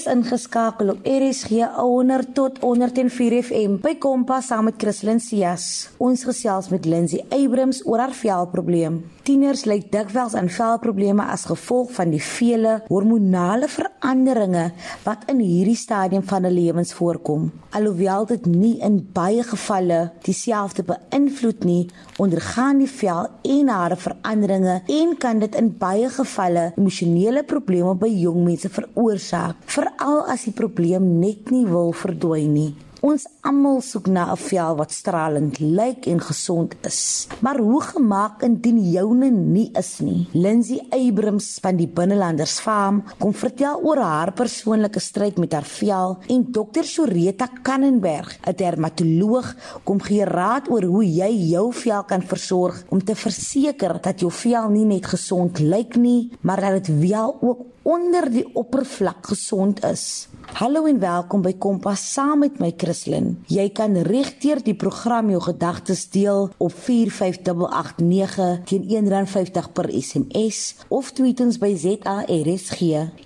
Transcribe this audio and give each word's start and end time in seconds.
Jy's 0.00 0.08
ingeskakel 0.08 0.94
op 0.94 1.04
RSG 1.04 1.66
100 1.76 2.30
tot 2.32 2.56
104 2.64 3.34
FM 3.42 3.74
by 3.84 3.98
Kompas 4.00 4.46
saam 4.48 4.70
met 4.70 4.78
Christlyn 4.80 5.20
Cias. 5.20 5.90
Ons 6.00 6.24
gesels 6.24 6.70
met 6.72 6.88
Lindsay 6.88 7.20
Abrams 7.28 7.82
oor 7.84 8.00
haar 8.00 8.14
velprobleem. 8.16 9.02
Tieners 9.28 9.66
ly 9.68 9.76
dikwels 9.92 10.32
aan 10.38 10.48
velprobleme 10.48 11.26
as 11.28 11.44
gevolg 11.50 11.92
van 11.98 12.14
die 12.14 12.22
vele 12.24 12.78
hormonale 12.88 13.68
veranderinge 13.68 14.70
wat 15.04 15.28
in 15.28 15.42
hierdie 15.44 15.76
stadium 15.76 16.24
van 16.24 16.48
hulle 16.48 16.56
lewens 16.56 16.94
voorkom. 16.96 17.50
Alhoewel 17.76 18.24
dit 18.32 18.48
nie 18.48 18.78
in 18.80 18.96
baie 19.12 19.44
gevalle 19.44 20.00
dieselfde 20.24 20.86
beïnvloed 20.88 21.68
nie, 21.68 21.84
ondergaan 22.16 22.80
die 22.80 22.88
vel 22.88 23.28
en 23.44 23.68
hare 23.68 24.00
veranderinge 24.00 24.80
en 24.96 25.14
kan 25.20 25.44
dit 25.44 25.60
in 25.60 25.68
baie 25.78 26.08
gevalle 26.16 26.70
emosionele 26.80 27.44
probleme 27.44 27.92
by 28.00 28.08
jong 28.08 28.40
mense 28.48 28.72
veroorsaak, 28.72 29.60
veral 29.68 29.89
as 30.30 30.46
die 30.46 30.54
probleem 30.56 31.18
net 31.20 31.50
nie 31.50 31.66
wil 31.68 31.92
verdwyn 31.96 32.52
nie. 32.54 32.70
Ons 33.00 33.24
almal 33.40 33.80
soek 33.80 34.06
na 34.06 34.32
'n 34.32 34.36
vel 34.36 34.76
wat 34.76 34.92
stralend 34.92 35.58
lyk 35.60 36.06
en 36.06 36.20
gesond 36.20 36.74
is. 36.84 37.26
Maar 37.40 37.58
hoe 37.58 37.80
gemaak 37.80 38.42
indien 38.42 38.90
joune 38.90 39.30
nie 39.30 39.70
is 39.72 39.98
nie? 40.00 40.28
Lindsay 40.32 40.80
Abrams 40.90 41.58
van 41.62 41.76
die 41.76 41.88
Binnelanders 41.88 42.60
Farm 42.60 43.02
kom 43.18 43.32
vertel 43.32 43.80
oor 43.82 43.96
haar 43.96 44.32
persoonlike 44.32 45.00
stryd 45.00 45.38
met 45.38 45.52
haar 45.52 45.64
vel 45.64 46.18
en 46.28 46.52
Dr. 46.52 46.84
Soreta 46.84 47.48
Kannenberg, 47.62 48.38
'n 48.46 48.56
dermatoloog, 48.56 49.56
kom 49.84 50.00
gee 50.00 50.24
raad 50.24 50.68
oor 50.70 50.82
hoe 50.82 51.04
jy 51.04 51.50
jou 51.50 51.72
vel 51.72 52.04
kan 52.04 52.22
versorg 52.22 52.84
om 52.88 53.04
te 53.04 53.14
verseker 53.14 54.00
dat 54.02 54.20
jou 54.20 54.30
vel 54.30 54.68
nie 54.68 54.84
net 54.84 55.06
gesond 55.06 55.58
lyk 55.58 55.96
nie, 55.96 56.30
maar 56.40 56.60
dat 56.60 56.84
dit 56.84 57.08
wel 57.08 57.38
ook 57.40 57.58
onder 57.82 58.30
die 58.30 58.44
oppervlak 58.54 59.26
gesond 59.26 59.84
is. 59.84 60.28
Hallo 60.58 60.84
en 60.90 60.98
welkom 60.98 61.42
by 61.42 61.52
Kompas 61.62 62.02
saam 62.12 62.42
met 62.44 62.58
my 62.60 62.72
Christlyn. 62.76 63.29
Jy 63.50 63.68
kan 63.76 63.96
regdeur 64.06 64.60
die 64.64 64.74
program 64.74 65.30
jou 65.32 65.40
gedagtes 65.42 66.06
deel 66.12 66.48
op 66.58 66.72
45889 66.72 68.64
teen 68.70 68.84
R1.50 68.90 69.72
per 69.74 69.90
SMS 69.90 70.60
of 70.88 71.12
tweet 71.16 71.40
ons 71.44 71.58
by 71.62 71.72
ZARSG. 71.74 72.80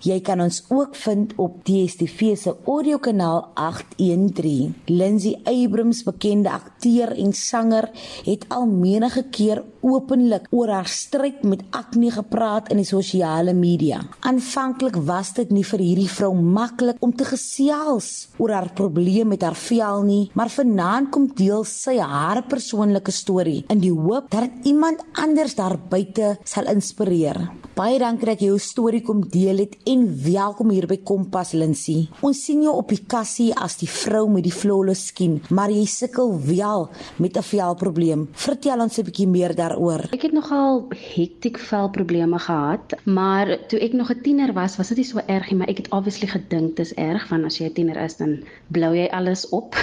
Jy 0.04 0.18
kan 0.26 0.40
ons 0.44 0.62
ook 0.68 0.96
vind 1.04 1.34
op 1.40 1.60
DStv 1.66 2.34
se 2.38 2.54
audiokanaal 2.64 3.50
813. 3.54 4.74
Lindsay 4.90 5.36
Abrams, 5.44 6.02
bekende 6.06 6.50
akteur 6.50 7.14
en 7.16 7.32
sanger, 7.32 7.90
het 8.24 8.48
al 8.48 8.66
menige 8.66 9.24
keer 9.30 9.62
openlik 9.84 10.46
oor 10.50 10.72
haar 10.72 10.88
stryd 10.88 11.42
met 11.44 11.62
akne 11.76 12.10
gepraat 12.14 12.70
in 12.72 12.80
die 12.80 12.88
sosiale 12.88 13.52
media. 13.56 14.00
Aanvanklik 14.24 14.96
was 15.08 15.34
dit 15.36 15.52
nie 15.52 15.64
vir 15.66 15.82
hierdie 15.84 16.10
vrou 16.10 16.32
maklik 16.34 17.00
om 17.04 17.12
te 17.12 17.26
gesels 17.28 18.10
oor 18.40 18.54
haar 18.56 18.70
probleem 18.76 19.28
met 19.34 19.44
haar 19.44 19.58
vel 19.58 19.93
nie, 20.02 20.30
maar 20.34 20.50
vanaand 20.50 21.10
kom 21.10 21.28
deel 21.36 21.64
sy 21.64 21.98
haar 21.98 22.42
persoonlike 22.48 23.12
storie 23.12 23.64
in 23.68 23.78
die 23.78 23.92
hoop 23.92 24.30
dat 24.30 24.50
iemand 24.64 25.04
anders 25.12 25.54
daar 25.54 25.78
buite 25.78 26.38
sal 26.44 26.66
inspireer. 26.66 27.50
Baie 27.74 27.98
dankie 27.98 28.28
dat 28.28 28.38
jy 28.38 28.52
jou 28.52 28.58
storie 28.62 29.00
kom 29.02 29.24
deel 29.26 29.58
het 29.64 29.72
en 29.90 30.04
welkom 30.22 30.68
hier 30.70 30.86
by 30.86 31.00
Kompas 31.02 31.56
Lindsay. 31.58 32.04
Ons 32.22 32.44
sien 32.46 32.60
jou 32.62 32.70
op 32.78 32.92
die 32.92 33.00
kassie 33.02 33.48
as 33.50 33.74
die 33.80 33.88
vrou 33.90 34.28
met 34.30 34.44
die 34.46 34.52
flawless 34.54 35.08
skin, 35.10 35.40
maar 35.50 35.72
jy 35.74 35.82
sukkel 35.90 36.30
wel 36.46 36.88
met 37.18 37.36
'n 37.36 37.42
velprobleem. 37.42 38.28
Vertel 38.32 38.80
ons 38.80 38.98
'n 38.98 39.04
bietjie 39.04 39.26
meer 39.26 39.54
daaroor. 39.54 40.06
Ek 40.12 40.22
het 40.22 40.32
nogal 40.32 40.86
hektiek 41.16 41.58
velprobleme 41.58 42.38
gehad, 42.38 42.94
maar 43.04 43.58
toe 43.68 43.80
ek 43.80 43.92
nog 43.92 44.10
'n 44.10 44.22
tiener 44.22 44.52
was, 44.52 44.76
was 44.76 44.88
dit 44.88 44.98
nie 44.98 45.06
so 45.06 45.18
erg 45.26 45.50
nie, 45.50 45.58
maar 45.58 45.68
ek 45.68 45.76
het 45.76 45.90
obviously 45.90 46.28
gedink 46.28 46.76
dis 46.76 46.94
erg 46.94 47.26
van 47.26 47.44
as 47.44 47.58
jy 47.58 47.66
'n 47.66 47.72
tiener 47.72 47.96
is 47.96 48.16
dan 48.16 48.44
blou 48.68 48.94
jy 48.94 49.08
alles 49.10 49.48
op. 49.48 49.74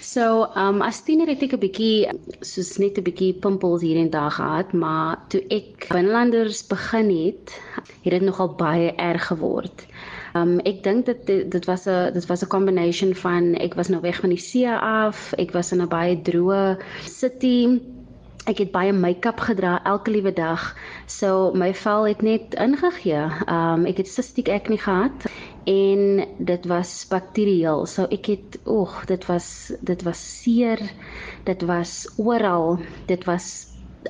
so, 0.00 0.48
um 0.56 0.82
as 0.82 1.00
tiener 1.06 1.28
het 1.30 1.42
ek 1.42 1.54
'n 1.56 1.62
bietjie 1.62 2.08
soos 2.40 2.78
net 2.82 2.98
'n 2.98 3.06
bietjie 3.08 3.32
pimpels 3.42 3.82
hier 3.82 3.98
en 4.00 4.10
daar 4.10 4.30
gehad, 4.30 4.72
maar 4.72 5.18
toe 5.28 5.42
ek 5.50 5.88
binlanders 5.92 6.66
begin 6.66 7.10
het, 7.10 7.54
het 8.04 8.12
dit 8.16 8.22
nogal 8.22 8.54
baie 8.54 8.92
erg 8.96 9.26
geword. 9.30 9.86
Um 10.34 10.58
ek 10.60 10.82
dink 10.82 11.06
dit 11.06 11.50
dit 11.50 11.64
was 11.66 11.86
'n 11.86 12.12
dit 12.12 12.26
was 12.26 12.42
'n 12.42 12.52
combination 12.56 13.14
van 13.14 13.54
ek 13.54 13.74
was 13.74 13.88
nou 13.88 14.00
weg 14.00 14.20
van 14.20 14.30
die 14.30 14.44
see 14.50 14.68
af, 14.68 15.32
ek 15.38 15.52
was 15.52 15.72
in 15.72 15.82
'n 15.82 15.88
baie 15.88 16.16
droë 16.22 16.78
city 17.04 17.80
Ek 18.48 18.62
het 18.62 18.70
baie 18.72 18.92
make-up 18.96 19.40
gedra 19.44 19.74
elke 19.84 20.10
liewe 20.10 20.32
dag. 20.32 20.76
So 21.06 21.52
my 21.52 21.74
vel 21.74 22.06
het 22.08 22.22
net 22.22 22.54
ingegee. 22.56 23.26
Um 23.44 23.84
ek 23.84 24.00
het 24.00 24.08
cystic 24.08 24.48
acne 24.48 24.78
gehad 24.78 25.28
en 25.68 26.26
dit 26.38 26.66
was 26.70 26.92
bakterieël. 27.10 27.84
So 27.86 28.06
ek 28.14 28.30
het 28.32 28.58
oeg, 28.66 28.94
dit 29.10 29.26
was 29.28 29.48
dit 29.80 30.02
was 30.06 30.20
seer. 30.40 30.80
Dit 31.44 31.64
was 31.68 31.94
oral. 32.16 32.78
Dit 33.10 33.24
was 33.28 33.48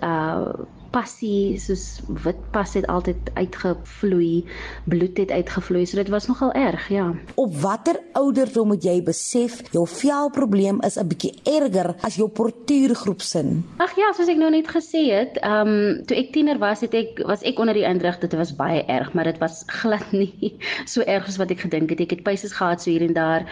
uh 0.03 0.53
passie 0.95 1.59
soos 1.61 2.01
wit 2.25 2.39
pas 2.55 2.73
het 2.75 2.87
altyd 2.87 3.31
uitgevloei, 3.35 4.45
bloed 4.89 5.19
het 5.21 5.31
uitgevloei, 5.31 5.85
so 5.87 5.99
dit 6.01 6.11
was 6.13 6.29
nogal 6.31 6.53
erg, 6.53 6.89
ja. 6.93 7.07
Op 7.35 7.55
watter 7.63 8.01
ouderdom 8.19 8.73
moet 8.73 8.85
jy 8.85 8.97
besef 9.05 9.61
jou 9.75 9.85
velprobleem 9.89 10.81
is 10.87 10.99
'n 10.99 11.09
bietjie 11.09 11.35
erger 11.45 11.95
as 12.03 12.17
jou 12.17 12.29
portuurgroep 12.29 13.21
sin? 13.21 13.65
Ag 13.79 13.97
ja, 13.97 14.13
soos 14.13 14.29
ek 14.29 14.39
nou 14.39 14.51
net 14.51 14.69
gesê 14.69 15.05
het, 15.13 15.39
ehm 15.43 15.69
um, 15.69 16.05
toe 16.07 16.17
ek 16.17 16.33
tiener 16.33 16.59
was, 16.59 16.81
het 16.81 16.95
ek 16.95 17.23
was 17.27 17.43
ek 17.43 17.59
onder 17.59 17.75
die 17.75 17.87
indruk 17.87 18.21
dit 18.21 18.33
was 18.33 18.57
baie 18.57 18.83
erg, 18.87 19.13
maar 19.13 19.25
dit 19.25 19.39
was 19.39 19.65
glad 19.81 20.13
nie 20.13 20.59
so 20.85 21.01
erg 21.01 21.27
as 21.29 21.37
wat 21.37 21.51
ek 21.51 21.61
gedink 21.61 21.91
het. 21.91 22.01
Ek 22.01 22.11
het 22.11 22.23
pyses 22.23 22.53
gehad 22.53 22.83
so 22.83 22.91
hier 22.91 23.03
en 23.03 23.13
daar, 23.13 23.47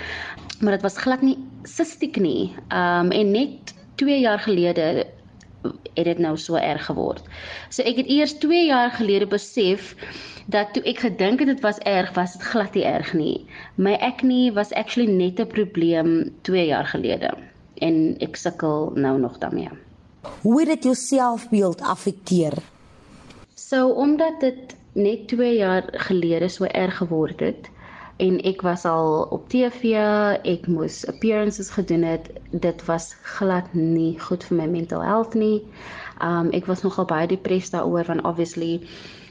maar 0.60 0.72
dit 0.72 0.82
was 0.82 0.96
glad 0.96 1.22
nie 1.22 1.38
sistiek 1.64 2.16
nie. 2.16 2.54
Ehm 2.68 3.06
um, 3.06 3.12
en 3.12 3.30
net 3.30 3.74
2 3.96 4.20
jaar 4.20 4.38
gelede 4.38 5.06
het 5.94 6.04
dit 6.04 6.18
nou 6.18 6.36
so 6.36 6.56
erg 6.56 6.84
geword. 6.86 7.22
So 7.68 7.82
ek 7.82 7.96
het 8.02 8.10
eers 8.10 8.36
2 8.42 8.66
jaar 8.66 8.90
gelede 8.90 9.26
besef 9.26 9.94
dat 10.46 10.72
toe 10.74 10.82
ek 10.86 11.02
gedink 11.06 11.42
het 11.42 11.50
dit 11.50 11.60
was 11.64 11.78
erg, 11.78 12.12
was 12.14 12.36
dit 12.36 12.42
glad 12.42 12.74
nie 12.74 12.84
erg 12.84 13.12
nie. 13.14 13.46
My 13.74 13.96
acne 14.00 14.52
was 14.54 14.72
actually 14.72 15.10
net 15.10 15.40
'n 15.40 15.46
probleem 15.46 16.32
2 16.42 16.66
jaar 16.66 16.86
gelede 16.86 17.34
en 17.74 18.16
ek 18.18 18.36
sukkel 18.36 18.92
nou 18.94 19.18
nog 19.20 19.38
daarmee. 19.38 19.68
Hoe 20.42 20.60
het 20.60 20.68
dit 20.68 20.82
jou 20.82 20.94
selfbeeld 20.94 21.80
afekteer? 21.80 22.52
So 23.54 23.88
omdat 23.88 24.40
dit 24.40 24.76
net 24.92 25.28
2 25.28 25.56
jaar 25.56 25.84
gelede 25.92 26.48
so 26.48 26.64
erg 26.64 26.96
geword 26.96 27.40
het, 27.40 27.70
en 28.16 28.38
ek 28.48 28.62
was 28.64 28.84
al 28.88 29.26
op 29.30 29.48
TV, 29.52 29.92
ek 30.48 30.66
moes 30.72 31.02
appearances 31.06 31.70
gedoen 31.70 32.02
het. 32.02 32.30
Dit 32.50 32.84
was 32.88 33.12
glad 33.36 33.68
nie 33.74 34.16
goed 34.20 34.44
vir 34.48 34.56
my 34.62 34.66
mental 34.72 35.04
health 35.04 35.36
nie. 35.36 35.60
Um 36.24 36.48
ek 36.56 36.66
was 36.70 36.82
nogal 36.86 37.04
baie 37.04 37.28
depressed 37.28 37.76
daaroor 37.76 38.08
want 38.08 38.24
obviously 38.24 38.80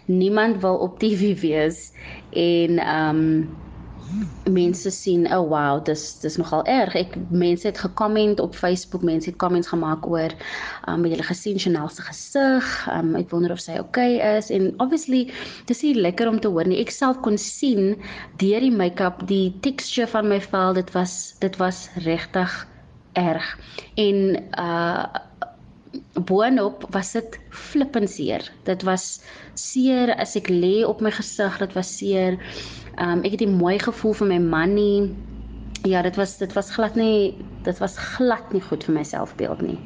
niemand 0.06 0.62
wil 0.62 0.78
op 0.86 1.00
TV 1.02 1.34
wees 1.42 1.92
en 2.30 2.78
um 2.86 3.22
mense 4.50 4.92
sien, 4.92 5.26
"Oh 5.34 5.48
wow, 5.50 5.84
dis 5.86 6.20
dis 6.20 6.38
nogal 6.38 6.64
erg." 6.66 6.96
Ek 6.96 7.16
mense 7.30 7.68
het 7.68 7.78
gekomment 7.78 8.40
op 8.40 8.56
Facebook, 8.56 9.02
mense 9.02 9.30
het 9.30 9.38
comments 9.38 9.68
gemaak 9.68 10.08
oor 10.08 10.32
um 10.88 11.04
het 11.04 11.12
hulle 11.12 11.24
gesien 11.24 11.60
Chanel 11.60 11.90
se 11.90 12.02
gesig. 12.02 12.88
Um 12.92 13.16
ek 13.16 13.30
wonder 13.30 13.52
of 13.52 13.60
sy 13.60 13.78
okay 13.80 14.38
is 14.38 14.50
en 14.50 14.74
obviously 14.78 15.32
dis 15.66 15.82
nie 15.82 15.96
lekker 15.96 16.28
om 16.28 16.40
te 16.40 16.48
hoor 16.48 16.68
nie. 16.68 16.80
Ek 16.80 16.92
self 16.92 17.22
kon 17.22 17.38
sien 17.38 17.96
deur 18.38 18.60
die 18.60 18.72
make-up, 18.72 19.28
die 19.28 19.54
texture 19.62 20.08
van 20.08 20.28
my 20.28 20.42
vel, 20.42 20.74
dit 20.74 20.92
was 20.94 21.36
dit 21.40 21.58
was 21.58 21.90
regtig 21.96 22.68
erg. 23.14 23.58
En 23.96 24.44
uh 24.60 25.06
boonop 26.14 26.86
was 26.94 27.12
dit 27.12 27.40
flippend 27.50 28.10
seer. 28.10 28.52
Dit 28.64 28.84
was 28.84 29.22
seer 29.54 30.14
as 30.16 30.36
ek 30.36 30.50
lê 30.50 30.84
op 30.86 31.02
my 31.02 31.12
gesig, 31.12 31.58
dit 31.62 31.74
was 31.78 31.98
seer. 31.98 32.40
Um 33.02 33.24
ek 33.24 33.38
het 33.38 33.42
'n 33.42 33.58
mooi 33.58 33.80
gevoel 33.80 34.14
vir 34.14 34.28
my 34.28 34.40
man 34.40 34.74
nie. 34.74 35.16
Ja, 35.84 36.02
dit 36.02 36.16
was 36.16 36.38
dit 36.38 36.54
was 36.54 36.72
glad 36.72 36.96
nie 36.96 37.38
dit 37.64 37.78
was 37.78 37.98
glad 37.98 38.54
nie 38.54 38.62
goed 38.62 38.84
vir 38.84 38.94
my 38.94 39.04
selfbeeld 39.04 39.62
nie. 39.62 39.80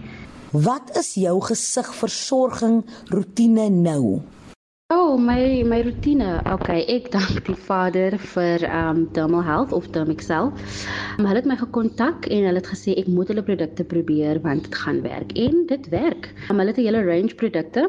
Wat 0.52 0.98
is 0.98 1.14
jou 1.14 1.42
gesigversorging 1.42 2.84
rotine 3.10 3.70
nou? 3.70 4.22
Oh, 4.92 5.20
my 5.20 5.62
my 5.70 5.84
rotine. 5.86 6.42
Okay, 6.50 6.80
ek 6.90 7.12
dank 7.14 7.44
die 7.46 7.54
Vader 7.68 8.16
vir 8.32 8.64
um 8.74 9.04
Dermal 9.14 9.44
Health 9.46 9.76
of 9.78 9.86
Dermixel. 9.94 10.50
Um, 10.50 11.28
hulle 11.30 11.36
het 11.38 11.50
my 11.52 11.58
gekontak 11.60 12.26
en 12.26 12.48
hulle 12.48 12.58
het 12.58 12.70
gesê 12.72 12.96
ek 12.98 13.12
moet 13.14 13.30
hulle 13.30 13.44
produkte 13.46 13.86
probeer 13.92 14.40
want 14.42 14.66
dit 14.66 14.78
gaan 14.82 15.04
werk 15.06 15.36
en 15.38 15.68
dit 15.70 15.92
werk. 15.94 16.32
Um, 16.48 16.58
hulle 16.58 16.74
het 16.74 16.82
'n 16.82 16.88
hele 16.88 17.04
range 17.06 17.38
produkte 17.38 17.86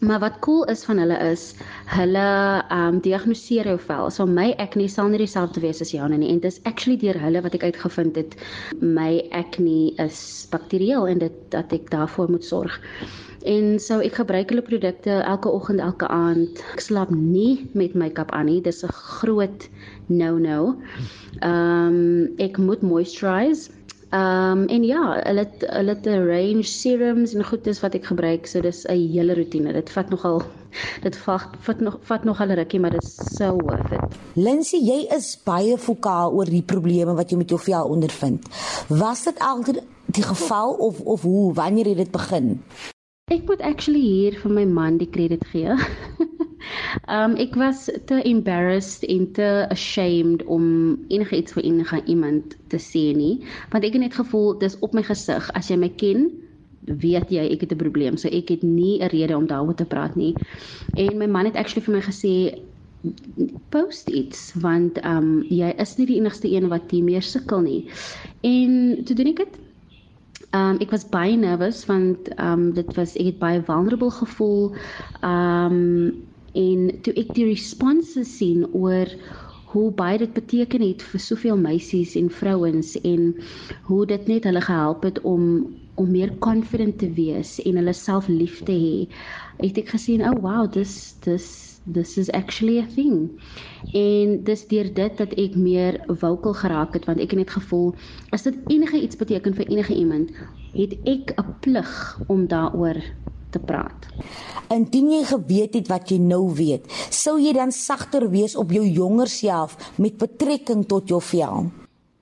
Maar 0.00 0.20
wat 0.20 0.38
cool 0.38 0.64
is 0.64 0.84
van 0.84 0.98
hulle 0.98 1.16
is 1.30 1.54
hulle 1.90 2.26
um, 2.70 3.00
diagnoseer 3.00 3.66
jou 3.66 3.78
vel. 3.86 4.10
So 4.10 4.26
my 4.26 4.52
acne 4.62 4.88
sal 4.88 5.08
nie 5.08 5.18
dieselfde 5.18 5.60
wees 5.64 5.80
as 5.80 5.90
joune 5.90 6.20
nie 6.20 6.28
en 6.30 6.38
dit 6.44 6.52
is 6.52 6.60
actually 6.62 6.98
deur 7.00 7.18
hulle 7.18 7.42
wat 7.42 7.56
ek 7.56 7.64
uitgevind 7.72 8.20
het 8.20 8.36
my 8.84 9.24
acne 9.32 9.96
is 10.04 10.46
bakterieël 10.52 11.08
en 11.08 11.24
dit 11.24 11.40
dat 11.50 11.72
ek 11.72 11.90
daarvoor 11.90 12.30
moet 12.30 12.44
sorg. 12.44 12.78
En 13.44 13.78
so 13.80 14.00
ek 14.00 14.14
gebruik 14.14 14.50
hulle 14.50 14.62
produkte 14.62 15.10
elke 15.10 15.50
oggend, 15.50 15.80
elke 15.80 16.08
aand. 16.08 16.62
Ek 16.74 16.80
slaap 16.80 17.10
nie 17.10 17.68
met 17.72 17.94
make-up 17.94 18.30
aan 18.30 18.46
nie. 18.46 18.60
Dis 18.60 18.84
'n 18.84 18.92
groot 18.92 19.68
no-no. 20.06 20.76
Ehm 21.40 21.94
um, 21.94 22.34
ek 22.38 22.58
moet 22.58 22.82
moisturize 22.82 23.70
Ehm 24.08 24.58
um, 24.58 24.66
en 24.66 24.84
ja, 24.84 25.20
hulle 25.22 25.38
het, 25.38 25.64
hulle 25.68 25.88
het 25.94 26.06
'n 26.06 26.26
range 26.26 26.62
serums 26.62 27.34
en 27.34 27.44
goedes 27.44 27.80
wat 27.80 27.94
ek 27.94 28.04
gebruik, 28.04 28.46
so 28.46 28.60
dis 28.60 28.86
'n 28.86 29.12
hele 29.12 29.34
rotine. 29.34 29.72
Dit 29.72 29.90
vat 29.90 30.08
nogal 30.08 30.42
dit 31.02 31.16
vat 31.16 31.48
vat 31.60 31.80
nog 31.80 31.98
vat 32.00 32.24
nog 32.24 32.40
al 32.40 32.48
rukkie, 32.48 32.80
maar 32.80 32.90
dit 32.90 33.02
is 33.02 33.36
so 33.36 33.56
worth 33.56 33.92
it. 33.92 34.16
Lindsay, 34.34 34.80
jy 34.80 35.06
is 35.16 35.38
baie 35.44 35.76
vokaal 35.76 36.32
oor 36.32 36.44
die 36.44 36.62
probleme 36.62 37.14
wat 37.14 37.30
jy 37.30 37.36
met 37.36 37.48
jou 37.48 37.60
vel 37.60 37.84
ondervind. 37.88 38.48
Was 38.88 39.24
dit 39.24 39.38
altyd 39.38 39.82
die 40.06 40.24
geval 40.24 40.72
of 40.72 41.00
of 41.00 41.22
hoe 41.22 41.52
wanneer 41.54 41.86
het 41.86 41.96
dit 41.96 42.10
begin? 42.10 42.62
Ek 43.28 43.44
moet 43.44 43.60
actually 43.60 44.00
hier 44.00 44.36
vir 44.40 44.52
my 44.52 44.64
man 44.64 44.98
die 44.98 45.08
krediet 45.08 45.44
gee. 45.52 45.76
Um 47.08 47.36
ek 47.40 47.54
was 47.56 47.86
te 48.08 48.18
embarrassed 48.28 49.04
en 49.08 49.28
te 49.32 49.46
ashamed 49.72 50.42
om 50.52 50.98
enige 51.08 51.36
iets 51.36 51.54
vir 51.56 51.64
enige 51.64 52.00
iemand 52.10 52.56
te 52.72 52.80
sê 52.82 53.12
nie, 53.16 53.38
want 53.72 53.86
ek 53.86 53.96
het 53.96 54.02
net 54.02 54.18
gevoel 54.18 54.58
dis 54.60 54.76
op 54.84 54.96
my 54.96 55.04
gesig. 55.06 55.48
As 55.56 55.70
jy 55.70 55.78
my 55.80 55.88
ken, 56.00 56.26
weet 56.88 57.32
jy 57.32 57.46
ek 57.52 57.64
het 57.64 57.72
'n 57.72 57.80
probleem. 57.80 58.16
So 58.16 58.28
ek 58.28 58.48
het 58.48 58.62
nie 58.62 59.00
'n 59.00 59.12
rede 59.12 59.36
om 59.36 59.46
daaroor 59.46 59.76
te 59.76 59.84
praat 59.84 60.16
nie. 60.16 60.34
En 60.96 61.18
my 61.18 61.26
man 61.26 61.46
het 61.46 61.56
actually 61.56 61.84
vir 61.84 61.94
my 61.94 62.02
gesê 62.02 62.34
post 63.70 64.08
iets 64.08 64.52
want 64.58 64.98
um 65.04 65.44
jy 65.48 65.70
is 65.78 65.96
nie 65.98 66.06
die 66.06 66.18
enigste 66.18 66.50
een 66.50 66.68
wat 66.68 66.90
hier 66.90 67.04
meer 67.04 67.22
sukkel 67.22 67.60
nie. 67.60 67.86
En 68.42 69.04
toe 69.04 69.14
doen 69.14 69.32
ek 69.32 69.36
dit 69.36 69.58
Um 70.56 70.78
ek 70.80 70.90
was 70.94 71.04
baie 71.04 71.36
nervous 71.36 71.82
want 71.88 72.30
um 72.40 72.72
dit 72.72 72.88
was 72.96 73.16
ek 73.16 73.34
het 73.34 73.38
baie 73.42 73.60
vulnerable 73.62 74.10
gevoel. 74.10 74.72
Um 75.22 76.24
en 76.56 76.88
toe 77.04 77.12
ek 77.20 77.34
die 77.36 77.50
responses 77.50 78.30
sien 78.38 78.64
oor 78.72 79.12
hoe 79.68 79.90
baie 79.92 80.16
dit 80.18 80.32
beteken 80.32 80.80
het 80.80 81.04
vir 81.04 81.20
soveel 81.20 81.58
meisies 81.60 82.14
en 82.16 82.30
vrouens 82.32 82.94
en 83.04 83.34
hoe 83.90 84.06
dit 84.08 84.30
net 84.32 84.48
hulle 84.48 84.64
gehelp 84.64 85.04
het 85.04 85.20
om 85.28 85.68
om 85.98 86.10
meer 86.14 86.30
confident 86.38 86.96
te 87.02 87.10
wees 87.12 87.58
en 87.66 87.76
hulle 87.76 87.92
self 87.92 88.28
lief 88.30 88.62
te 88.64 88.72
hê 88.72 89.06
het 89.60 89.80
ek 89.82 89.92
gesien 89.96 90.22
oh 90.24 90.36
wow 90.40 90.64
this 90.70 91.18
this 91.26 91.67
this 91.92 92.16
is 92.18 92.30
actually 92.30 92.78
a 92.78 92.86
thing 92.94 93.30
en 93.92 94.44
dis 94.44 94.66
deur 94.68 94.92
dit 94.94 95.16
dat 95.16 95.32
ek 95.38 95.56
meer 95.56 96.00
vocal 96.08 96.54
geraak 96.54 96.94
het 96.94 97.08
want 97.08 97.20
ek 97.20 97.30
het 97.34 97.44
net 97.44 97.56
gevoel 97.56 97.94
as 98.32 98.42
dit 98.42 98.56
enige 98.68 99.00
iets 99.00 99.16
beteken 99.16 99.54
vir 99.54 99.68
enige 99.68 99.94
iemand 99.94 100.30
het 100.74 100.94
ek 101.04 101.32
'n 101.36 101.54
plig 101.60 102.20
om 102.28 102.46
daaroor 102.46 103.02
te 103.50 103.58
praat. 103.58 104.08
Indien 104.68 105.10
jy 105.10 105.24
geweet 105.24 105.74
het 105.74 105.88
wat 105.88 106.10
jy 106.12 106.18
nou 106.20 106.52
weet, 106.54 106.84
sou 107.10 107.38
jy 107.40 107.52
dan 107.56 107.72
sagter 107.72 108.28
wees 108.30 108.56
op 108.56 108.72
jou 108.74 108.84
jonger 108.84 109.28
self 109.28 109.76
met 109.96 110.18
betrekking 110.20 110.86
tot 110.86 111.08
jou 111.08 111.20
vel. 111.22 111.70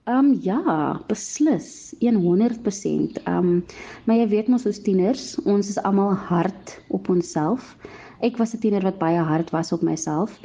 Ehm 0.06 0.18
um, 0.18 0.38
ja, 0.42 1.00
beslis 1.08 1.94
100%. 1.98 3.18
Ehm 3.24 3.36
um, 3.36 3.64
maar 4.04 4.16
jy 4.16 4.28
weet 4.28 4.48
mos 4.48 4.66
as 4.66 4.78
tieners, 4.78 5.34
ons 5.44 5.68
is 5.68 5.80
almal 5.82 6.14
hard 6.14 6.78
op 6.88 7.08
onsself. 7.08 7.74
Ek 8.20 8.36
was 8.40 8.54
'n 8.54 8.60
tiener 8.60 8.82
wat 8.82 8.98
baie 8.98 9.18
hard 9.20 9.50
was 9.50 9.72
op 9.72 9.82
myself. 9.82 10.40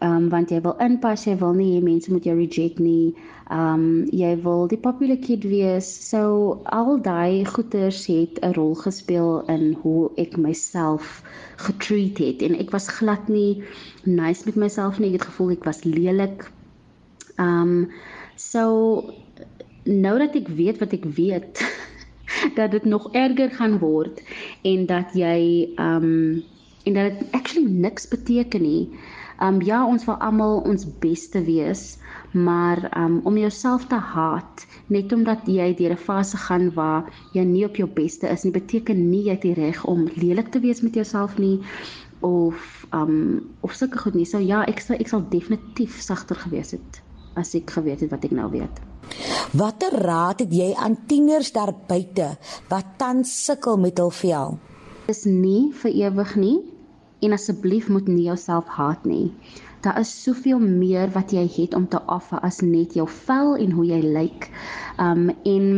Ehm 0.00 0.16
um, 0.16 0.28
want 0.28 0.50
jy 0.50 0.60
wil 0.60 0.76
inpas, 0.80 1.24
jy 1.26 1.36
wil 1.36 1.52
nie 1.52 1.76
hê 1.76 1.82
mense 1.84 2.12
moet 2.12 2.24
jou 2.24 2.36
reject 2.36 2.78
nie. 2.78 3.14
Ehm 3.50 3.74
um, 3.74 4.04
jy 4.12 4.36
wil 4.42 4.68
die 4.68 4.78
popular 4.80 5.16
kid 5.16 5.44
wees. 5.44 5.88
So 6.08 6.60
al 6.64 7.00
daai 7.02 7.44
goeters 7.44 8.06
het 8.06 8.38
'n 8.42 8.54
rol 8.56 8.74
gespeel 8.74 9.44
in 9.48 9.76
hoe 9.82 10.10
ek 10.16 10.36
myself 10.36 11.22
getreat 11.56 12.18
het 12.18 12.42
en 12.42 12.56
ek 12.58 12.70
was 12.70 12.88
glad 12.88 13.28
nie 13.28 13.62
nice 14.04 14.42
met 14.46 14.56
myself 14.56 14.98
nie. 14.98 15.08
Ek 15.12 15.20
het 15.20 15.28
gevoel 15.28 15.50
ek 15.50 15.64
was 15.64 15.84
lelik. 15.84 16.50
Ehm 17.36 17.84
um, 17.84 17.90
so 18.36 19.12
nou 19.84 20.18
dat 20.18 20.34
ek 20.34 20.48
weet 20.48 20.78
wat 20.80 20.92
ek 20.92 21.04
weet 21.04 21.60
dat 22.58 22.70
dit 22.70 22.84
nog 22.84 23.12
erger 23.12 23.50
gaan 23.50 23.78
word 23.78 24.22
en 24.62 24.86
dat 24.86 25.12
jy 25.12 25.68
ehm 25.76 26.04
um, 26.04 26.42
en 26.84 26.94
dat 26.94 27.18
dit 27.18 27.32
actually 27.32 27.70
niks 27.70 28.08
beteken 28.08 28.62
nie. 28.62 28.88
Um 29.40 29.60
ja, 29.64 29.86
ons 29.86 30.04
wil 30.04 30.18
almal 30.20 30.58
ons 30.68 30.84
beste 31.00 31.40
wees, 31.44 31.96
maar 32.32 32.82
um 32.96 33.20
om 33.24 33.38
jouself 33.38 33.86
te 33.88 33.96
haat 33.96 34.66
net 34.86 35.12
omdat 35.12 35.46
jy 35.48 35.74
deur 35.74 35.96
'n 35.96 36.04
fase 36.04 36.36
gaan 36.36 36.72
waar 36.74 37.08
jy 37.32 37.44
nie 37.44 37.64
op 37.64 37.76
jou 37.76 37.88
beste 37.88 38.28
is 38.28 38.44
nie, 38.44 38.52
beteken 38.52 39.10
nie 39.10 39.24
jy 39.24 39.30
het 39.30 39.42
die 39.42 39.54
reg 39.54 39.84
om 39.84 40.08
lelik 40.14 40.48
te 40.52 40.60
wees 40.60 40.80
met 40.80 40.94
jouself 40.94 41.38
nie 41.38 41.60
of 42.20 42.86
um 42.92 43.40
of 43.60 43.72
sulke 43.72 43.98
goed 43.98 44.14
nie. 44.14 44.24
So 44.24 44.38
ja, 44.38 44.64
ek 44.64 44.80
sal 44.80 44.96
ek 44.96 45.08
sal 45.08 45.24
definitief 45.28 46.00
sagter 46.00 46.36
gewees 46.36 46.70
het 46.70 47.02
as 47.34 47.54
ek 47.54 47.70
geweet 47.70 48.00
het 48.00 48.10
wat 48.10 48.24
ek 48.24 48.30
nou 48.30 48.50
weet. 48.50 48.80
Watter 49.56 49.94
raad 50.04 50.40
het 50.44 50.52
jy 50.52 50.74
aan 50.76 50.96
tieners 51.06 51.52
daar 51.52 51.72
buite 51.88 52.36
wat 52.68 52.98
tans 52.98 53.44
sukkel 53.44 53.76
met 53.76 53.98
hul 53.98 54.10
vel? 54.10 54.58
Is 55.12 55.24
nie 55.24 55.72
vir 55.82 55.96
ewig 56.06 56.36
nie 56.36 56.58
en 57.26 57.36
asseblief 57.36 57.88
moet 57.92 58.08
nie 58.08 58.26
jouself 58.28 58.68
haat 58.76 59.04
nie. 59.04 59.32
Daar 59.84 59.98
is 60.00 60.12
soveel 60.22 60.60
meer 60.60 61.10
wat 61.16 61.32
jy 61.32 61.46
het 61.56 61.74
om 61.74 61.88
te 61.88 62.00
offer 62.06 62.40
as 62.46 62.60
net 62.64 62.96
jou 62.98 63.06
vel 63.26 63.54
en 63.56 63.74
hoe 63.76 63.86
jy 63.88 64.00
lyk. 64.16 64.48
Um 65.00 65.30
en 65.48 65.68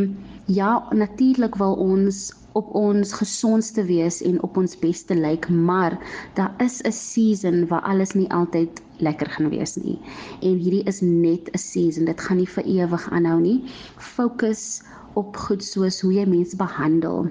ja, 0.45 0.71
natuurlik 0.91 1.55
wil 1.61 1.77
ons 1.79 2.25
op 2.53 2.73
ons 2.77 3.13
gesondste 3.17 3.85
wees 3.87 4.19
en 4.21 4.41
op 4.45 4.57
ons 4.61 4.75
beste 4.79 5.15
lyk, 5.17 5.47
maar 5.49 5.97
daar 6.37 6.53
is 6.65 6.81
'n 6.83 6.91
season 6.91 7.67
waar 7.67 7.81
alles 7.81 8.13
nie 8.13 8.29
altyd 8.29 8.81
lekker 8.97 9.29
gaan 9.29 9.49
wees 9.49 9.75
nie. 9.75 9.99
En 10.41 10.57
hierdie 10.57 10.83
is 10.83 11.01
net 11.01 11.49
'n 11.53 11.57
season. 11.57 12.05
Dit 12.05 12.21
gaan 12.21 12.37
nie 12.37 12.49
vir 12.55 12.63
ewig 12.63 13.09
aanhou 13.09 13.39
nie. 13.41 13.63
Fokus 13.97 14.81
op 15.13 15.37
goed 15.37 15.63
soos 15.63 16.01
hoe 16.01 16.13
jy 16.13 16.25
mense 16.25 16.57
behandel, 16.57 17.27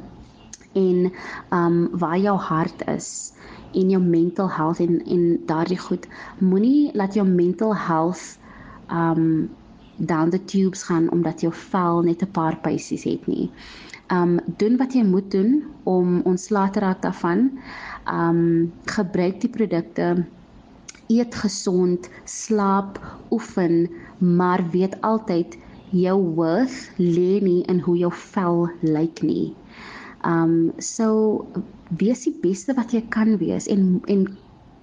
en 0.73 1.13
um 1.51 1.89
waar 1.99 2.19
jou 2.19 2.37
hart 2.39 2.85
is 2.89 3.33
en 3.73 3.91
jou 3.91 4.03
mental 4.03 4.51
health 4.51 4.81
en 4.81 5.01
en 5.07 5.41
daardie 5.47 5.79
goed 5.79 6.07
moenie 6.39 6.91
laat 6.95 7.15
jou 7.15 7.27
mental 7.29 7.77
health 7.77 8.39
um 8.91 9.51
down 9.97 10.31
the 10.31 10.45
tubes 10.45 10.83
gaan 10.83 11.11
omdat 11.11 11.41
jou 11.41 11.53
vel 11.53 12.03
net 12.03 12.23
'n 12.23 12.31
paar 12.31 12.57
pysies 12.57 13.05
het 13.05 13.27
nie. 13.27 13.51
Um 14.11 14.41
doen 14.57 14.77
wat 14.77 14.93
jy 14.95 15.05
moet 15.05 15.31
doen 15.31 15.65
om 15.85 16.21
ontslae 16.25 16.71
te 16.71 16.81
raak 16.81 17.03
daarvan. 17.03 17.51
Um 18.13 18.73
gebruik 18.85 19.41
die 19.41 19.51
produkte 19.51 20.27
eet 21.09 21.35
gesond, 21.35 22.09
slaap, 22.25 22.99
oefen, 23.31 23.91
maar 24.19 24.65
weet 24.71 25.01
altyd 25.01 25.59
jou 25.91 26.35
worth 26.35 26.91
lê 26.97 27.41
nie 27.41 27.63
in 27.69 27.81
hoe 27.81 27.97
jou 27.97 28.13
vel 28.13 28.71
lyk 28.81 29.23
nie. 29.23 29.53
Um 30.25 30.73
so 30.79 31.47
wees 31.99 32.25
die 32.25 32.35
beste 32.43 32.75
wat 32.79 32.95
jy 32.95 33.03
kan 33.11 33.37
wees 33.41 33.69
en 33.71 34.01
en 34.07 34.27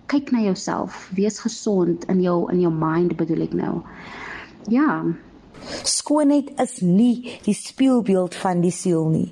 kyk 0.10 0.32
na 0.34 0.42
jouself. 0.42 1.08
Wees 1.16 1.40
gesond 1.40 2.06
in 2.10 2.22
jou 2.22 2.52
in 2.52 2.62
jou 2.64 2.72
mind 2.74 3.16
bedoel 3.18 3.48
ek 3.48 3.58
nou. 3.58 3.80
Ja. 4.70 5.04
Skoonheid 5.84 6.54
is 6.62 6.80
nie 6.82 7.40
die 7.46 7.56
spieelbeeld 7.58 8.36
van 8.42 8.64
die 8.64 8.74
siel 8.74 9.10
nie. 9.12 9.28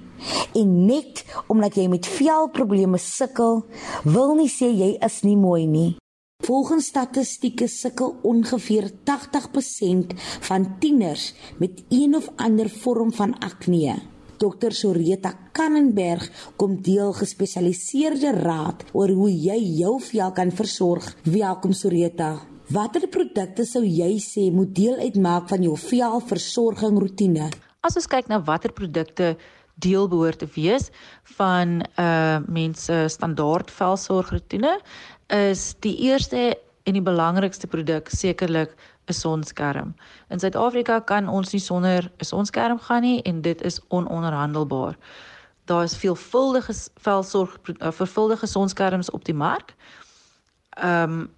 En 0.57 0.73
net 0.87 1.23
omdat 1.47 1.77
jy 1.77 1.87
met 1.91 2.09
velprobleme 2.09 2.99
sukkel, 3.01 3.63
wil 4.03 4.35
nie 4.37 4.49
sê 4.51 4.69
jy 4.73 4.95
is 5.05 5.21
nie 5.25 5.37
mooi 5.37 5.65
nie. 5.69 5.95
Volgens 6.45 6.91
statistieke 6.91 7.67
sukkel 7.67 8.13
ongeveer 8.27 8.91
80% 9.09 10.13
van 10.49 10.67
tieners 10.79 11.31
met 11.57 11.81
een 11.89 12.15
of 12.15 12.29
ander 12.35 12.69
vorm 12.69 13.13
van 13.13 13.33
akne. 13.41 13.97
Dr. 14.37 14.73
Soreta 14.73 15.31
Kannenberg 15.51 16.27
kom 16.57 16.77
deel 16.85 17.13
gespesialiseerde 17.17 18.35
raad 18.37 18.83
oor 18.93 19.09
hoe 19.09 19.31
jy 19.31 19.57
jou 19.79 19.97
vel 20.11 20.31
kan 20.37 20.51
versorg. 20.53 21.09
Welkom 21.25 21.73
Soreta. 21.73 22.35
Watter 22.69 23.07
produkte 23.07 23.65
sou 23.65 23.81
jy 23.85 24.17
sê 24.21 24.49
moet 24.51 24.73
deel 24.75 24.99
uitmaak 24.99 25.47
van 25.49 25.63
jou 25.63 25.77
velversorging 25.79 26.99
rotine? 26.99 27.49
As 27.81 27.95
ons 27.95 28.09
kyk 28.11 28.27
na 28.29 28.41
watter 28.43 28.73
produkte 28.75 29.35
deel 29.81 30.09
behoort 30.11 30.41
te 30.41 30.49
wees 30.55 30.89
van 31.37 31.81
'n 31.81 31.85
uh, 31.97 32.39
mens 32.47 32.85
se 32.85 33.07
standaard 33.07 33.71
velsorgrotine, 33.71 34.79
is 35.29 35.75
die 35.79 35.95
eerste 36.09 36.57
en 36.87 36.95
die 36.95 37.03
belangrikste 37.03 37.67
produk 37.67 38.09
sekerlik 38.09 38.75
'n 39.07 39.13
sonskerm. 39.13 39.95
In 40.29 40.39
Suid-Afrika 40.39 40.99
kan 40.99 41.27
ons 41.27 41.51
nie 41.51 41.61
sonder 41.61 42.11
'n 42.19 42.25
sonskerm 42.25 42.79
gaan 42.79 43.01
nie 43.01 43.21
en 43.21 43.41
dit 43.41 43.61
is 43.61 43.79
ononderhandelbaar. 43.87 44.95
Daar 45.65 45.83
is 45.83 45.97
veelvuldige 45.97 46.73
velsorg 46.95 47.57
uh, 47.67 47.91
vervuldige 47.91 48.45
sonskerms 48.45 49.09
op 49.09 49.25
die 49.25 49.33
mark. 49.33 49.75
Ehm 50.69 51.11
um, 51.11 51.35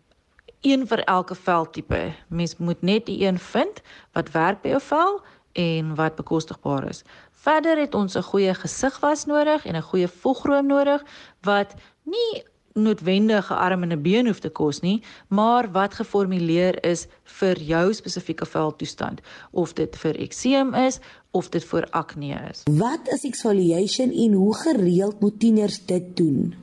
een 0.62 0.88
vir 0.88 1.00
elke 1.00 1.36
veltipe. 1.36 2.14
Mens 2.28 2.58
moet 2.58 2.82
net 2.82 3.06
die 3.06 3.26
een 3.26 3.40
vind 3.40 3.82
wat 4.12 4.32
werk 4.32 4.62
by 4.62 4.70
jou 4.70 4.82
vel 4.82 5.22
en 5.52 5.96
wat 5.96 6.16
bekostigbaar 6.16 6.90
is. 6.90 7.04
Verder 7.32 7.78
het 7.78 7.96
ons 7.96 8.16
'n 8.16 8.22
goeie 8.22 8.54
gesigwas 8.54 9.26
nodig 9.26 9.66
en 9.66 9.76
'n 9.76 9.82
goeie 9.82 10.08
vogroom 10.08 10.66
nodig 10.68 11.04
wat 11.42 11.74
nie 12.04 12.44
noodwendige 12.82 13.54
arm 13.54 13.84
en 13.84 13.92
'n 13.92 14.02
been 14.02 14.26
hoef 14.26 14.40
te 14.40 14.50
kos 14.50 14.80
nie, 14.80 15.02
maar 15.28 15.72
wat 15.72 15.94
geformuleer 15.94 16.84
is 16.84 17.08
vir 17.24 17.58
jou 17.60 17.94
spesifieke 17.94 18.46
veltoestand, 18.46 19.22
of 19.52 19.74
dit 19.74 19.98
vir 19.98 20.16
ekseem 20.16 20.74
is 20.74 21.00
of 21.32 21.50
dit 21.50 21.64
vir 21.64 21.88
akne 21.92 22.50
is. 22.50 22.64
Wat 22.66 23.08
is 23.14 23.24
exfoliation 23.24 24.12
en 24.12 24.34
hoe 24.34 24.56
gereeld 24.56 25.20
moet 25.20 25.40
tieners 25.40 25.86
dit 25.86 26.18
doen? 26.18 26.56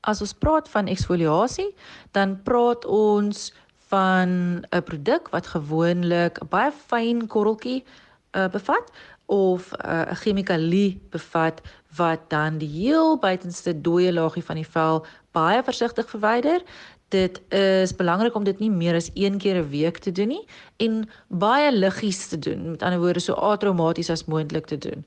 As 0.00 0.20
ons 0.20 0.32
praat 0.32 0.68
van 0.68 0.86
eksfoliasie, 0.86 1.74
dan 2.12 2.42
praat 2.42 2.84
ons 2.84 3.52
van 3.90 4.30
'n 4.70 4.82
produk 4.84 5.28
wat 5.28 5.46
gewoonlik 5.46 6.38
'n 6.40 6.48
baie 6.48 6.72
fyn 6.72 7.26
korreltjie 7.26 7.84
uh, 8.32 8.48
bevat 8.48 8.86
of 9.26 9.72
uh, 9.72 10.00
'n 10.00 10.08
uh, 10.10 10.16
chemikalie 10.22 11.00
bevat 11.10 11.60
wat 11.96 12.28
dan 12.28 12.58
die 12.58 12.68
heel 12.68 13.18
buitenste 13.18 13.80
dooie 13.80 14.12
laagie 14.12 14.44
van 14.44 14.60
die 14.60 14.66
vel 14.66 15.04
baie 15.32 15.62
versigtig 15.62 16.10
verwyder. 16.10 16.62
Dit 17.10 17.40
is 17.54 17.94
belangrik 17.96 18.34
om 18.34 18.44
dit 18.44 18.58
nie 18.58 18.70
meer 18.70 18.94
as 18.94 19.10
een 19.14 19.38
keer 19.38 19.62
'n 19.62 19.70
week 19.70 19.98
te 19.98 20.12
doen 20.12 20.28
nie 20.28 20.46
en 20.76 21.08
baie 21.28 21.72
liggies 21.72 22.28
te 22.28 22.38
doen. 22.38 22.70
Met 22.70 22.82
ander 22.82 23.00
woorde 23.00 23.20
so 23.20 23.34
atraumaties 23.34 24.10
as 24.10 24.24
moontlik 24.24 24.66
te 24.66 24.78
doen. 24.78 25.04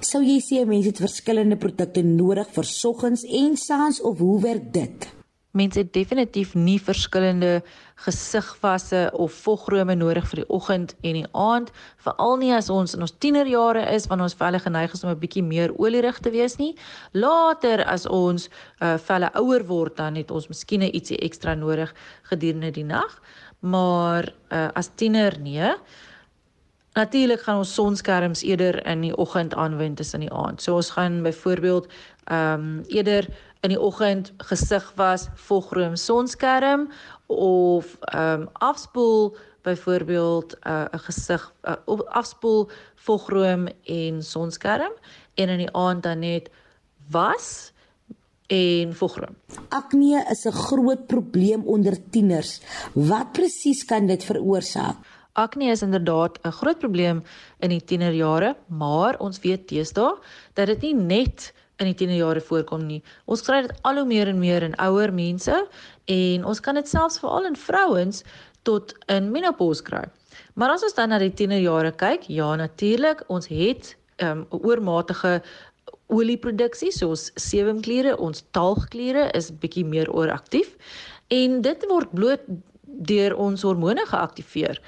Sou 0.00 0.22
jy 0.22 0.40
sê 0.40 0.66
mense 0.66 0.88
het 0.88 1.00
verskillende 1.00 1.56
produkte 1.56 2.02
nodig 2.02 2.48
vir 2.52 2.64
soggens 2.64 3.22
en 3.24 3.56
saans 3.56 4.00
of 4.00 4.18
hoe 4.18 4.40
werk 4.40 4.72
dit? 4.72 5.17
Mense 5.58 5.82
het 5.82 5.92
definitief 5.92 6.54
nie 6.54 6.78
verskillende 6.78 7.62
gesigwasse 8.04 9.08
of 9.18 9.34
vogrome 9.42 9.96
nodig 9.98 10.26
vir 10.30 10.42
die 10.42 10.48
oggend 10.54 10.94
en 11.02 11.18
die 11.18 11.26
aand, 11.34 11.72
veral 12.04 12.36
nie 12.38 12.52
as 12.54 12.70
ons 12.70 12.94
in 12.94 13.02
ons 13.02 13.14
tienerjare 13.24 13.82
is 13.94 14.06
wanneer 14.06 14.28
ons 14.28 14.38
velle 14.38 14.60
geneig 14.62 14.94
is 14.94 15.02
om 15.04 15.10
'n 15.10 15.18
bietjie 15.18 15.42
meer 15.42 15.74
olierig 15.78 16.20
te 16.22 16.30
wees 16.30 16.58
nie. 16.58 16.74
Later 17.12 17.84
as 17.84 18.06
ons 18.06 18.48
uh, 18.80 18.96
velle 19.08 19.30
ouer 19.34 19.66
word, 19.66 19.96
dan 19.96 20.14
het 20.14 20.30
ons 20.30 20.48
miskien 20.48 20.82
ietsie 20.82 21.18
ekstra 21.18 21.54
nodig 21.54 21.94
gedurende 22.30 22.70
die 22.70 22.86
nag, 22.86 23.18
maar 23.60 24.30
uh, 24.52 24.68
as 24.74 24.90
tiener 24.94 25.34
nee. 25.40 25.74
Natuurlik 26.98 27.44
gaan 27.46 27.60
ons 27.62 27.74
sonskerms 27.74 28.40
eerder 28.42 28.80
in 28.86 29.04
die 29.06 29.16
oggend 29.16 29.54
aanwend 29.54 30.00
as 30.02 30.16
in 30.16 30.24
die 30.24 30.32
aand. 30.34 30.62
So 30.62 30.80
ons 30.80 30.90
gaan 30.96 31.22
byvoorbeeld 31.22 31.86
ehm 32.26 32.64
um, 32.64 32.80
eerder 32.90 33.28
in 33.62 33.70
die 33.70 33.80
oggend 33.80 34.32
gesig 34.50 34.92
was 34.96 35.28
volgroom 35.48 35.94
sonskerm 35.96 36.88
of 37.26 37.96
ehm 38.00 38.42
um, 38.42 38.48
afspoel 38.52 39.36
byvoorbeeld 39.62 40.56
uh, 40.66 40.72
'n 40.72 40.94
uh, 40.94 41.00
gesig 41.06 41.52
uh, 41.62 42.00
afspoel 42.08 42.70
volgroom 42.94 43.68
en 43.84 44.22
sonskerm 44.22 44.92
en 45.34 45.48
in 45.48 45.58
die 45.58 45.72
aand 45.72 46.02
dan 46.02 46.18
net 46.18 46.50
was 47.10 47.72
en 48.46 48.94
volgroom. 48.94 49.36
Akne 49.68 50.24
is 50.30 50.44
'n 50.46 50.52
groot 50.52 51.06
probleem 51.06 51.62
onder 51.66 51.96
tieners. 52.10 52.60
Wat 52.92 53.32
presies 53.32 53.84
kan 53.84 54.06
dit 54.06 54.24
veroorsaak? 54.24 54.96
Akne 55.38 55.70
is 55.70 55.82
inderdaad 55.86 56.38
'n 56.42 56.52
groot 56.60 56.78
probleem 56.78 57.22
in 57.60 57.70
die 57.70 57.84
tienerjare, 57.84 58.56
maar 58.66 59.18
ons 59.18 59.40
weet 59.40 59.66
teenoor 59.68 60.18
dat 60.54 60.66
dit 60.66 60.80
nie 60.82 60.94
net 60.94 61.52
in 61.78 61.86
die 61.86 61.94
tienerjare 61.94 62.40
voorkom 62.40 62.86
nie. 62.86 63.02
Ons 63.26 63.42
kry 63.46 63.62
dit 63.62 63.72
al 63.82 64.00
hoe 64.00 64.06
meer 64.06 64.28
en 64.28 64.38
meer 64.38 64.62
in 64.62 64.74
ouer 64.82 65.12
mense 65.14 65.66
en 66.04 66.44
ons 66.44 66.60
kan 66.60 66.74
dit 66.74 66.88
selfs 66.88 67.20
veral 67.22 67.46
in 67.46 67.56
vrouens 67.56 68.24
tot 68.62 68.94
in 69.06 69.30
menopause 69.30 69.82
kry. 69.82 70.04
Maar 70.54 70.74
as 70.74 70.82
ons 70.82 70.94
dan 70.94 71.08
na 71.08 71.18
die 71.18 71.32
tienerjare 71.34 71.92
kyk, 71.92 72.26
ja 72.28 72.54
natuurlik, 72.56 73.22
ons 73.28 73.46
het 73.46 73.96
'n 74.18 74.26
um, 74.26 74.46
oormatige 74.50 75.42
olieproduksie 76.08 76.90
soos 76.92 77.30
sebumkliere, 77.36 78.16
ons 78.18 78.44
talgkliere 78.50 79.30
is 79.36 79.52
bietjie 79.52 79.84
meer 79.84 80.10
ooraktief 80.10 80.74
en 81.28 81.60
dit 81.62 81.84
word 81.88 82.10
bloot 82.12 82.40
deur 82.82 83.36
ons 83.36 83.62
hormone 83.62 84.06
geaktiveer. 84.06 84.80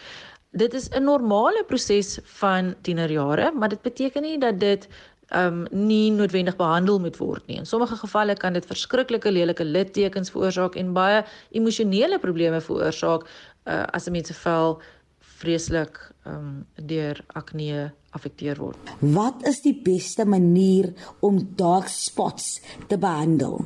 Dit 0.50 0.74
is 0.74 0.88
'n 0.88 1.02
normale 1.02 1.64
proses 1.66 2.18
van 2.22 2.74
tienerjare, 2.82 3.52
maar 3.52 3.68
dit 3.68 3.82
beteken 3.82 4.22
nie 4.22 4.38
dat 4.38 4.60
dit 4.60 4.88
um 5.34 5.66
nie 5.70 6.10
noodwendig 6.10 6.56
behandel 6.56 6.98
moet 6.98 7.16
word 7.16 7.46
nie. 7.46 7.56
In 7.56 7.66
sommige 7.66 7.96
gevalle 7.96 8.34
kan 8.34 8.52
dit 8.52 8.66
verskriklike 8.66 9.30
lelike 9.30 9.64
littekens 9.64 10.30
veroorsaak 10.30 10.74
en 10.74 10.92
baie 10.92 11.24
emosionele 11.50 12.18
probleme 12.18 12.60
veroorsaak 12.60 13.26
uh, 13.64 13.82
as 13.92 14.06
'n 14.06 14.12
mens 14.12 14.26
se 14.26 14.34
vel 14.34 14.80
vreeslik 15.18 16.12
um 16.26 16.66
deur 16.74 17.24
akne 17.26 17.92
afekteer 18.10 18.56
word. 18.56 18.76
Wat 18.98 19.46
is 19.46 19.62
die 19.62 19.80
beste 19.82 20.24
manier 20.24 20.92
om 21.20 21.38
dark 21.56 21.88
spots 21.88 22.60
te 22.88 22.98
behandel? 22.98 23.64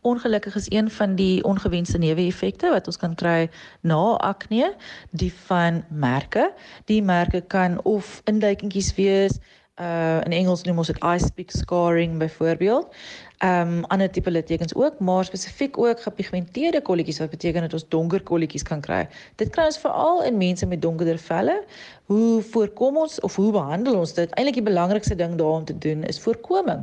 Ongelukkig 0.00 0.54
is 0.54 0.70
een 0.70 0.90
van 0.90 1.14
die 1.14 1.44
ongewenste 1.44 1.98
neeweffekte 1.98 2.70
wat 2.70 2.86
ons 2.86 2.96
kan 2.96 3.14
kry 3.14 3.50
na 3.80 4.16
akne, 4.16 4.74
die 5.10 5.32
van 5.44 5.84
merke. 5.88 6.52
Die 6.84 7.02
merke 7.02 7.40
kan 7.40 7.82
of 7.84 8.20
induikingkies 8.24 8.94
wees, 8.94 9.38
uh 9.80 10.20
in 10.24 10.32
Engels 10.32 10.62
noem 10.62 10.78
ons 10.82 10.92
dit 10.92 11.04
ice 11.04 11.32
peak 11.34 11.50
scarring 11.50 12.18
byvoorbeeld. 12.18 12.94
Ehm 13.40 13.68
um, 13.76 13.84
ander 13.88 14.10
tipe 14.10 14.30
littekens 14.30 14.74
ook, 14.74 14.98
maar 14.98 15.24
spesifiek 15.24 15.78
ook 15.78 16.02
gepigmenteerde 16.02 16.82
kolletjies 16.82 17.18
wat 17.18 17.30
beteken 17.30 17.60
dat 17.60 17.72
ons 17.72 17.88
donker 17.88 18.22
kolletjies 18.22 18.62
kan 18.62 18.80
kry. 18.84 19.06
Dit 19.40 19.48
kry 19.54 19.64
ons 19.64 19.78
veral 19.80 20.20
in 20.28 20.36
mense 20.36 20.66
met 20.66 20.82
donkerder 20.82 21.18
velle. 21.18 21.62
Hoe 22.10 22.42
voorkom 22.42 22.96
ons 22.96 23.20
of 23.20 23.36
hoe 23.36 23.52
behandel 23.52 23.96
ons 23.96 24.12
dit? 24.12 24.32
Eintlik 24.34 24.58
die 24.58 24.66
belangrikste 24.66 25.14
ding 25.14 25.38
daarom 25.38 25.64
te 25.64 25.78
doen 25.78 26.02
is 26.04 26.20
voorkoming. 26.20 26.82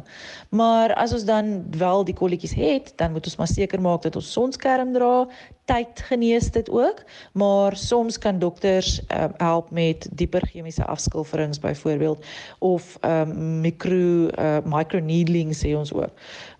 Maar 0.49 0.93
as 0.95 1.13
ons 1.13 1.27
dan 1.27 1.65
wel 1.77 2.05
die 2.07 2.15
kolletjies 2.15 2.55
het, 2.57 2.93
dan 2.95 3.11
moet 3.11 3.25
ons 3.29 3.35
maar 3.35 3.51
seker 3.51 3.81
maak 3.81 4.01
dat 4.01 4.15
ons 4.15 4.31
sonskerm 4.31 4.95
dra. 4.95 5.27
Tyd 5.67 5.99
genees 6.07 6.47
dit 6.55 6.69
ook, 6.71 7.03
maar 7.33 7.75
soms 7.75 8.17
kan 8.17 8.39
dokters 8.39 9.01
uh, 9.11 9.25
help 9.37 9.69
met 9.71 10.07
dieper 10.11 10.47
chemiese 10.47 10.85
afskilferings 10.85 11.59
byvoorbeeld 11.59 12.25
of 12.59 12.97
ehm 13.01 13.29
um, 13.29 13.59
mikro 13.61 14.31
uh, 14.31 14.57
microneedling 14.63 15.51
sê 15.55 15.75
ons 15.75 15.93
ook 15.93 16.15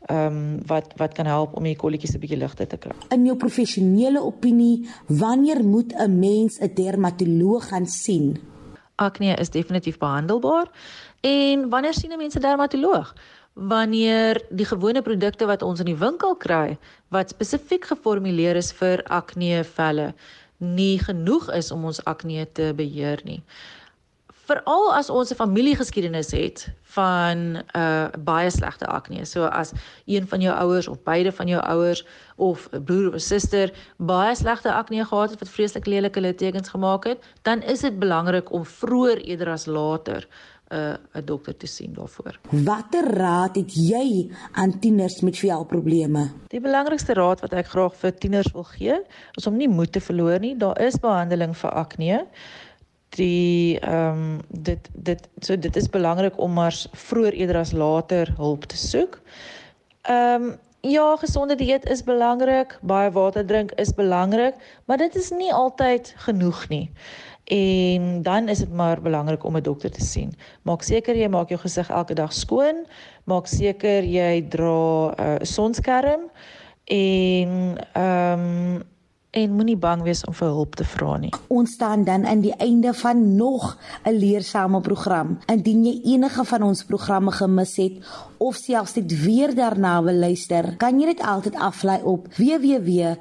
ehm 0.08 0.26
um, 0.26 0.60
wat 0.68 0.94
wat 0.98 1.14
kan 1.14 1.26
help 1.26 1.56
om 1.58 1.64
die 1.64 1.76
kolletjies 1.76 2.16
'n 2.16 2.20
bietjie 2.20 2.38
ligter 2.38 2.68
te 2.68 2.78
kry. 2.78 2.94
In 3.10 3.26
jou 3.26 3.36
professionele 3.38 4.22
opinie, 4.22 4.88
wanneer 5.08 5.64
moet 5.64 5.94
'n 5.94 6.20
mens 6.20 6.60
'n 6.60 6.74
dermatoloog 6.74 7.68
gaan 7.68 7.86
sien? 7.86 8.38
Akne 8.96 9.36
is 9.36 9.50
definitief 9.50 9.98
behandelbaar 9.98 10.68
en 11.22 11.70
wanneer 11.70 11.94
sien 11.94 12.12
'n 12.12 12.18
mens 12.18 12.36
'n 12.36 12.42
dermatoloog? 12.42 13.14
Wanneer 13.54 14.42
die 14.50 14.66
gewone 14.66 15.02
produkte 15.02 15.46
wat 15.46 15.62
ons 15.62 15.80
in 15.80 15.86
die 15.86 15.98
winkel 15.98 16.36
kry 16.36 16.78
wat 17.08 17.30
spesifiek 17.30 17.86
geformuleer 17.86 18.56
is 18.56 18.72
vir 18.72 19.04
akne 19.04 19.64
velle 19.64 20.14
nie 20.58 21.00
genoeg 21.00 21.52
is 21.54 21.72
om 21.72 21.86
ons 21.86 22.04
akne 22.04 22.48
te 22.54 22.74
beheer 22.76 23.22
nie 23.24 23.44
veral 24.48 24.94
as 24.96 25.10
ons 25.10 25.32
'n 25.32 25.36
familiegeskiedenis 25.36 26.32
het 26.32 26.70
van 26.96 27.38
'n 27.38 27.64
uh, 27.76 28.08
baie 28.20 28.50
slegte 28.50 28.86
akne. 28.86 29.26
So 29.26 29.44
as 29.44 29.72
een 30.06 30.28
van 30.28 30.42
jou 30.42 30.56
ouers 30.56 30.88
of 30.88 31.04
beide 31.04 31.32
van 31.32 31.48
jou 31.48 31.62
ouers 31.62 32.06
of 32.36 32.70
'n 32.72 32.84
broer 32.84 33.08
of 33.08 33.14
'n 33.14 33.20
suster 33.20 33.74
baie 33.98 34.36
slegte 34.36 34.74
akne 34.74 35.06
gehad 35.06 35.30
het 35.30 35.40
wat 35.40 35.50
vreeslik 35.50 35.86
lelike 35.86 36.22
littekens 36.22 36.70
gemaak 36.70 37.04
het, 37.04 37.20
dan 37.42 37.62
is 37.62 37.80
dit 37.80 38.00
belangrik 38.00 38.52
om 38.52 38.66
vroeër 38.66 39.18
eerder 39.18 39.50
as 39.50 39.66
later 39.66 40.28
'n 40.70 40.76
uh, 40.76 41.22
'n 41.22 41.26
dokter 41.26 41.58
te 41.58 41.68
sien 41.68 41.94
daarvoor. 41.94 42.40
Watter 42.50 43.14
raad 43.14 43.56
het 43.56 43.74
jy 43.74 44.32
aan 44.52 44.80
tieners 44.80 45.22
met 45.22 45.38
velprobleme? 45.38 46.32
Die 46.48 46.60
belangrikste 46.60 47.14
raad 47.14 47.40
wat 47.40 47.54
ek 47.54 47.68
graag 47.68 47.96
vir 47.96 48.18
tieners 48.18 48.52
wil 48.52 48.64
gee, 48.64 49.02
is 49.32 49.48
om 49.48 49.58
nie 49.58 49.70
moed 49.70 49.92
te 49.92 50.02
verloor 50.02 50.40
nie. 50.40 50.58
Daar 50.58 50.80
is 50.82 51.00
behandeling 51.00 51.58
vir 51.58 51.72
akne 51.72 52.28
die 53.10 53.80
ehm 53.80 54.12
um, 54.12 54.40
dit 54.50 54.90
dit 54.94 55.30
so 55.40 55.58
dit 55.60 55.76
is 55.76 55.90
belangrik 55.90 56.38
om 56.38 56.54
maar 56.54 56.76
vroeër 56.92 57.34
eerder 57.34 57.58
as 57.58 57.72
later 57.72 58.34
hulp 58.38 58.64
te 58.64 58.78
soek. 58.78 59.22
Ehm 60.02 60.44
um, 60.44 60.56
ja, 60.82 61.16
gesonde 61.16 61.56
dieet 61.56 61.86
is 61.90 62.04
belangrik, 62.04 62.78
baie 62.82 63.12
water 63.12 63.46
drink 63.46 63.72
is 63.72 63.94
belangrik, 63.94 64.56
maar 64.86 64.98
dit 64.98 65.16
is 65.16 65.30
nie 65.30 65.54
altyd 65.54 66.14
genoeg 66.18 66.68
nie. 66.68 66.92
En 67.44 68.22
dan 68.22 68.48
is 68.48 68.58
dit 68.58 68.72
maar 68.74 69.02
belangrik 69.02 69.44
om 69.44 69.58
'n 69.58 69.62
dokter 69.62 69.92
te 69.92 70.02
sien. 70.02 70.34
Maak 70.62 70.82
seker 70.82 71.16
jy 71.16 71.28
maak 71.28 71.50
jou 71.50 71.60
gesig 71.60 71.90
elke 71.90 72.14
dag 72.14 72.34
skoon, 72.34 72.86
maak 73.24 73.48
seker 73.48 74.04
jy 74.04 74.48
dra 74.50 75.08
'n 75.08 75.22
uh, 75.22 75.36
sonskerm 75.42 76.22
en 76.86 77.78
ehm 77.94 78.40
um, 78.40 78.84
en 79.38 79.54
moenie 79.54 79.78
bang 79.78 80.02
wees 80.06 80.24
om 80.26 80.34
vir 80.38 80.50
hulp 80.54 80.76
te 80.80 80.86
vra 80.88 81.18
nie. 81.22 81.32
Ons 81.54 81.76
staan 81.78 82.04
dan 82.08 82.26
aan 82.26 82.42
die 82.42 82.56
einde 82.58 82.94
van 82.94 83.36
nog 83.36 83.78
'n 84.04 84.12
leersame 84.18 84.82
program. 84.82 85.38
Indien 85.48 85.86
jy 85.86 86.02
enige 86.14 86.44
van 86.46 86.64
ons 86.64 86.84
programme 86.84 87.32
gemis 87.32 87.76
het 87.78 87.94
of 88.38 88.56
selfs 88.56 88.94
net 88.96 89.24
weer 89.24 89.56
daarna 89.56 90.04
wil 90.04 90.14
luister, 90.16 90.76
kan 90.78 91.00
jy 91.00 91.06
dit 91.06 91.22
altyd 91.22 91.56
aflaai 91.56 92.02
op 92.04 92.28
www.rsg.co.za. 92.38 93.18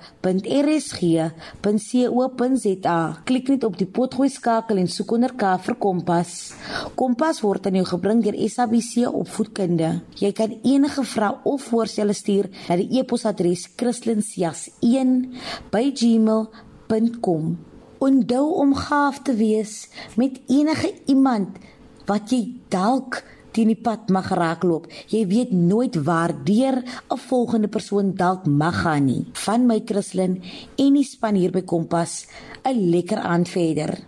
Klik 3.25 3.49
net 3.49 3.65
op 3.65 3.79
die 3.79 3.87
potgooi 3.87 4.29
skakel 4.29 4.77
en 4.77 4.89
soek 4.89 5.11
onder 5.13 5.35
K 5.35 5.59
vir 5.59 5.75
Kompas. 5.75 6.53
Kompas 6.95 7.41
word 7.41 7.67
aan 7.67 7.75
jou 7.75 7.87
gebring 7.87 8.23
deur 8.25 8.49
SABC 8.49 8.97
Opvoedkunde. 9.13 10.01
Jy 10.15 10.33
kan 10.33 10.59
enige 10.63 11.05
vrae 11.05 11.35
of 11.45 11.63
voorstelle 11.63 12.13
stuur 12.13 12.49
na 12.69 12.77
die 12.77 12.99
e-posadres 12.99 13.69
christlinsjas1@gmail.com. 16.07 17.59
Onthou 17.99 18.53
om 18.61 18.75
gaaf 18.75 19.23
te 19.23 19.35
wees 19.35 19.89
met 20.17 20.41
enige 20.47 20.93
iemand 21.07 21.59
wat 22.07 22.31
jy 22.31 22.53
dalk 22.69 23.23
teen 23.57 23.73
die 23.73 23.81
pad 23.81 24.11
mag 24.13 24.29
raakloop. 24.37 24.87
Jy 25.09 25.25
weet 25.27 25.53
nooit 25.53 25.97
waardeur 26.05 26.77
'n 26.85 27.19
volgende 27.29 27.69
persoon 27.69 28.15
dalk 28.15 28.47
mag 28.47 28.83
gaan 28.83 29.05
nie. 29.05 29.27
Van 29.33 29.67
my 29.67 29.83
Christlyn 29.85 30.43
en 30.77 30.93
die 30.93 31.05
span 31.05 31.35
hier 31.35 31.51
by 31.51 31.63
Kompas, 31.63 32.27
'n 32.65 32.91
lekker 32.91 33.19
aand 33.19 33.49
verder. 33.49 34.07